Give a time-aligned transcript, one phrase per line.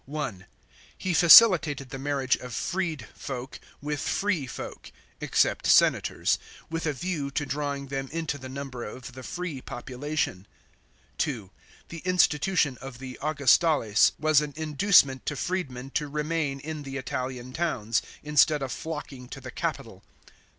[0.07, 0.47] (1)
[0.97, 6.39] He facilitated the marriage of freed folk with free folk (except senators),
[6.71, 10.47] with a view to drawing them into the number of the free population.
[11.19, 11.51] (2)
[11.89, 16.59] The institution of the Augustales (see below,§ 6) was an inducement to freedmen to remain
[16.59, 20.03] in the Italian towns, instead of nocking to the capital.